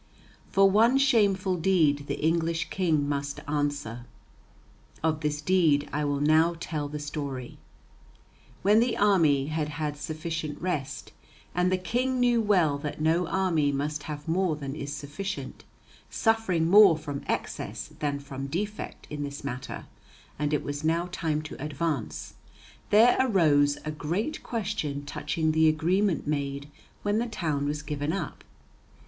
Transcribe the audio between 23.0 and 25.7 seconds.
arose a great question touching the